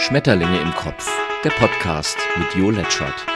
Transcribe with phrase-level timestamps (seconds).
[0.00, 1.06] Schmetterlinge im Kopf,
[1.44, 3.26] der Podcast mit Jo Letschert.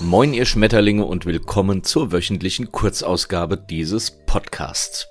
[0.00, 5.08] Moin ihr Schmetterlinge und willkommen zur wöchentlichen Kurzausgabe dieses Podcasts.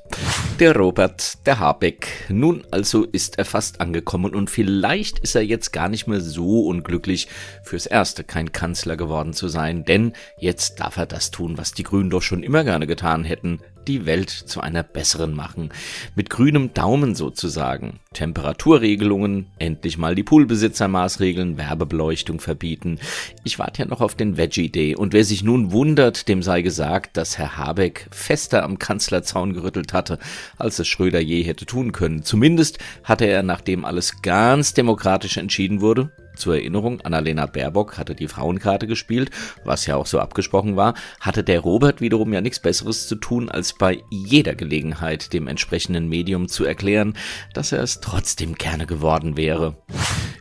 [0.59, 5.73] Der Robert, der Habeck, nun also ist er fast angekommen und vielleicht ist er jetzt
[5.73, 7.27] gar nicht mehr so unglücklich,
[7.63, 11.83] fürs Erste kein Kanzler geworden zu sein, denn jetzt darf er das tun, was die
[11.83, 15.69] Grünen doch schon immer gerne getan hätten, die Welt zu einer besseren machen.
[16.15, 17.99] Mit grünem Daumen sozusagen.
[18.13, 22.99] Temperaturregelungen, endlich mal die Poolbesitzer Maßregeln, Werbebeleuchtung verbieten.
[23.43, 26.61] Ich warte ja noch auf den Veggie Day und wer sich nun wundert, dem sei
[26.61, 30.19] gesagt, dass Herr Habeck fester am Kanzlerzaun gerüttelt hatte,
[30.57, 32.23] als es Schröder je hätte tun können.
[32.23, 38.27] Zumindest hatte er, nachdem alles ganz demokratisch entschieden wurde, zur Erinnerung, Annalena Baerbock hatte die
[38.27, 39.31] Frauenkarte gespielt,
[39.63, 43.49] was ja auch so abgesprochen war, hatte der Robert wiederum ja nichts Besseres zu tun,
[43.49, 47.15] als bei jeder Gelegenheit dem entsprechenden Medium zu erklären,
[47.53, 49.75] dass er es trotzdem gerne geworden wäre.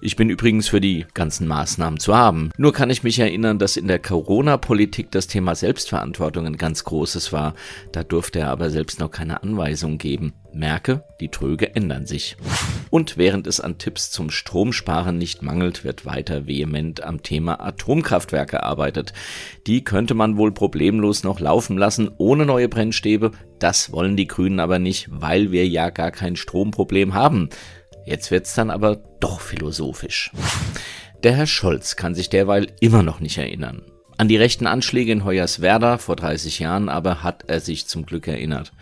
[0.05, 2.51] Ich bin übrigens für die ganzen Maßnahmen zu haben.
[2.57, 7.33] Nur kann ich mich erinnern, dass in der Corona-Politik das Thema Selbstverantwortung ein ganz großes
[7.33, 7.55] war.
[7.93, 10.33] Da durfte er aber selbst noch keine Anweisung geben.
[10.53, 12.37] Merke, die Tröge ändern sich.
[12.91, 18.57] Und während es an Tipps zum Stromsparen nicht mangelt, wird weiter vehement am Thema Atomkraftwerke
[18.57, 19.13] gearbeitet.
[19.69, 23.31] Die könnte man wohl problemlos noch laufen lassen, ohne neue Brennstäbe.
[23.61, 27.51] Das wollen die Grünen aber nicht, weil wir ja gar kein Stromproblem haben.
[28.05, 30.33] Jetzt wird's dann aber doch philosophisch.
[31.23, 33.83] Der Herr Scholz kann sich derweil immer noch nicht erinnern.
[34.19, 38.29] An die rechten Anschläge in Hoyerswerda vor 30 Jahren aber hat er sich zum Glück
[38.29, 38.73] erinnert.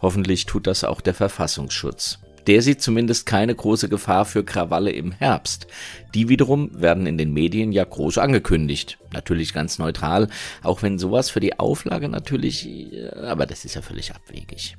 [0.00, 2.20] Hoffentlich tut das auch der Verfassungsschutz.
[2.48, 5.66] Der sieht zumindest keine große Gefahr für Krawalle im Herbst.
[6.14, 8.98] Die wiederum werden in den Medien ja groß angekündigt.
[9.12, 10.28] Natürlich ganz neutral,
[10.62, 14.78] auch wenn sowas für die Auflage natürlich, äh, aber das ist ja völlig abwegig.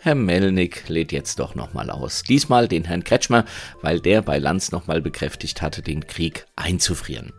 [0.00, 2.24] Herr Melnick lädt jetzt doch nochmal aus.
[2.24, 3.44] Diesmal den Herrn Kretschmer,
[3.82, 7.32] weil der bei Lanz nochmal bekräftigt hatte, den Krieg einzufrieren.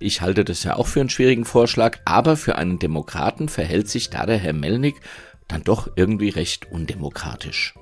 [0.00, 4.10] Ich halte das ja auch für einen schwierigen Vorschlag, aber für einen Demokraten verhält sich
[4.10, 4.96] da der Herr Melnick
[5.46, 7.74] dann doch irgendwie recht undemokratisch.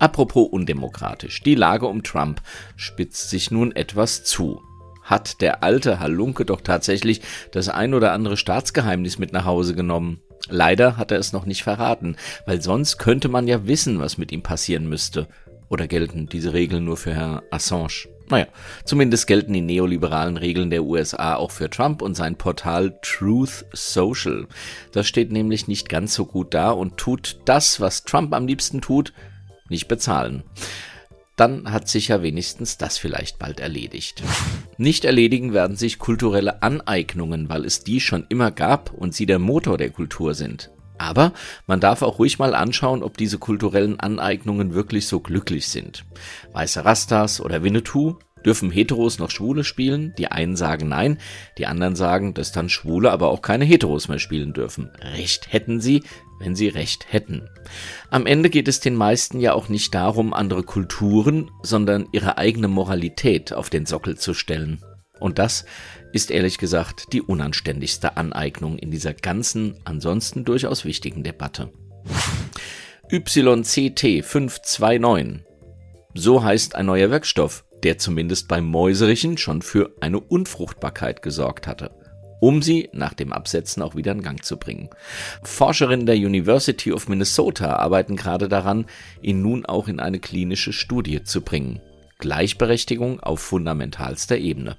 [0.00, 2.40] Apropos undemokratisch, die Lage um Trump
[2.74, 4.62] spitzt sich nun etwas zu.
[5.02, 7.20] Hat der alte Halunke doch tatsächlich
[7.52, 10.22] das ein oder andere Staatsgeheimnis mit nach Hause genommen?
[10.48, 12.16] Leider hat er es noch nicht verraten,
[12.46, 15.28] weil sonst könnte man ja wissen, was mit ihm passieren müsste.
[15.68, 18.08] Oder gelten diese Regeln nur für Herrn Assange?
[18.30, 18.46] Naja,
[18.84, 24.46] zumindest gelten die neoliberalen Regeln der USA auch für Trump und sein Portal Truth Social.
[24.92, 28.80] Das steht nämlich nicht ganz so gut da und tut das, was Trump am liebsten
[28.80, 29.12] tut,
[29.70, 30.42] nicht bezahlen.
[31.36, 34.22] Dann hat sich ja wenigstens das vielleicht bald erledigt.
[34.76, 39.38] Nicht erledigen werden sich kulturelle Aneignungen, weil es die schon immer gab und sie der
[39.38, 40.70] Motor der Kultur sind.
[40.98, 41.32] Aber
[41.66, 46.04] man darf auch ruhig mal anschauen, ob diese kulturellen Aneignungen wirklich so glücklich sind.
[46.52, 50.14] Weiße Rastas oder Winnetou Dürfen Heteros noch Schwule spielen?
[50.16, 51.18] Die einen sagen nein,
[51.58, 54.90] die anderen sagen, dass dann Schwule aber auch keine Heteros mehr spielen dürfen.
[55.00, 56.02] Recht hätten sie,
[56.38, 57.48] wenn sie recht hätten.
[58.10, 62.68] Am Ende geht es den meisten ja auch nicht darum, andere Kulturen, sondern ihre eigene
[62.68, 64.82] Moralität auf den Sockel zu stellen.
[65.20, 65.66] Und das
[66.12, 71.70] ist ehrlich gesagt die unanständigste Aneignung in dieser ganzen, ansonsten durchaus wichtigen Debatte.
[73.12, 75.44] YCT 529.
[76.14, 81.90] So heißt ein neuer Wirkstoff, der zumindest beim Mäuserichen schon für eine Unfruchtbarkeit gesorgt hatte
[82.40, 84.88] um sie nach dem Absetzen auch wieder in Gang zu bringen.
[85.42, 88.86] Forscherinnen der University of Minnesota arbeiten gerade daran,
[89.22, 91.80] ihn nun auch in eine klinische Studie zu bringen.
[92.18, 94.76] Gleichberechtigung auf fundamentalster Ebene.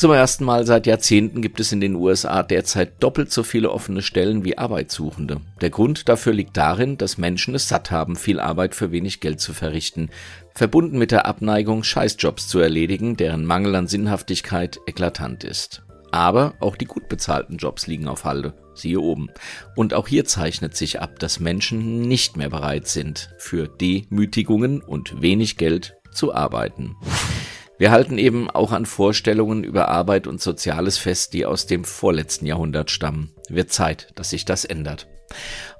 [0.00, 4.00] Zum ersten Mal seit Jahrzehnten gibt es in den USA derzeit doppelt so viele offene
[4.00, 5.42] Stellen wie Arbeitssuchende.
[5.60, 9.42] Der Grund dafür liegt darin, dass Menschen es satt haben, viel Arbeit für wenig Geld
[9.42, 10.08] zu verrichten,
[10.54, 15.82] verbunden mit der Abneigung, Scheißjobs zu erledigen, deren Mangel an Sinnhaftigkeit eklatant ist.
[16.10, 19.28] Aber auch die gut bezahlten Jobs liegen auf Halde, siehe oben.
[19.76, 25.20] Und auch hier zeichnet sich ab, dass Menschen nicht mehr bereit sind, für Demütigungen und
[25.20, 26.96] wenig Geld zu arbeiten.
[27.80, 32.44] Wir halten eben auch an Vorstellungen über Arbeit und Soziales fest, die aus dem vorletzten
[32.44, 33.32] Jahrhundert stammen.
[33.48, 35.08] Wird Zeit, dass sich das ändert.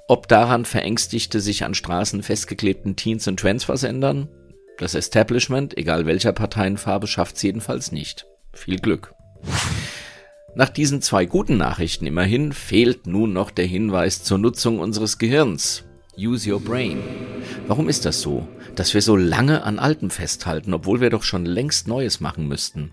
[0.07, 4.29] Ob daran verängstigte, sich an Straßen festgeklebten Teens und Trends was ändern?
[4.79, 8.25] Das Establishment, egal welcher Parteienfarbe, schafft's jedenfalls nicht.
[8.51, 9.13] Viel Glück.
[10.55, 15.83] Nach diesen zwei guten Nachrichten immerhin fehlt nun noch der Hinweis zur Nutzung unseres Gehirns.
[16.17, 16.97] Use your brain.
[17.67, 21.45] Warum ist das so, dass wir so lange an Altem festhalten, obwohl wir doch schon
[21.45, 22.91] längst Neues machen müssten?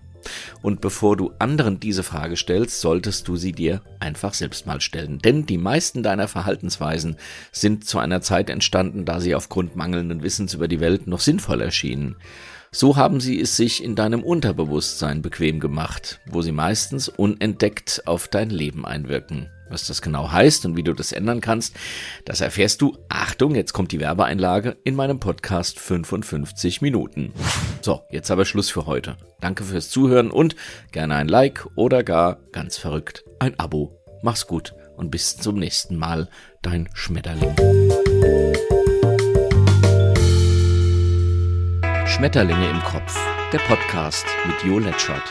[0.61, 5.19] Und bevor du anderen diese Frage stellst, solltest du sie dir einfach selbst mal stellen.
[5.19, 7.15] Denn die meisten deiner Verhaltensweisen
[7.51, 11.61] sind zu einer Zeit entstanden, da sie aufgrund mangelnden Wissens über die Welt noch sinnvoll
[11.61, 12.15] erschienen.
[12.71, 18.27] So haben sie es sich in deinem Unterbewusstsein bequem gemacht, wo sie meistens unentdeckt auf
[18.27, 19.49] dein Leben einwirken.
[19.69, 21.75] Was das genau heißt und wie du das ändern kannst,
[22.25, 27.33] das erfährst du, Achtung, jetzt kommt die Werbeeinlage, in meinem Podcast 55 Minuten.
[27.81, 29.17] So, jetzt aber Schluss für heute.
[29.41, 30.55] Danke fürs Zuhören und
[30.91, 33.99] gerne ein Like oder gar, ganz verrückt, ein Abo.
[34.21, 36.29] Mach's gut und bis zum nächsten Mal,
[36.61, 37.55] dein Schmetterling.
[42.19, 43.17] Schmetterlinge im Kopf,
[43.53, 45.23] der Podcast mit Jo Letschert.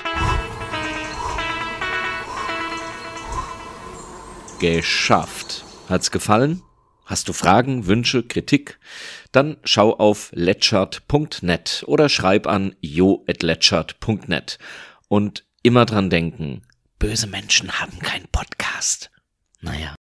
[4.59, 5.67] Geschafft.
[5.91, 6.63] Hat's gefallen?
[7.05, 8.79] Hast du Fragen, Wünsche, Kritik?
[9.33, 14.59] Dann schau auf letschert.net oder schreib an jo.letschert.net.
[15.09, 16.63] Und immer dran denken,
[16.99, 19.11] böse Menschen haben keinen Podcast.
[19.61, 19.99] Naja.